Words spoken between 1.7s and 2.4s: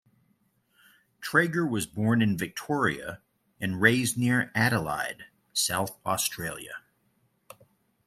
born in